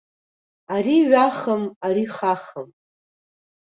[0.75, 2.69] Ари ҩахам, ари хахам.